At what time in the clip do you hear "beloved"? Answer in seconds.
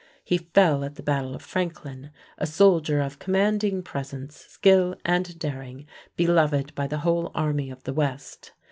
6.15-6.73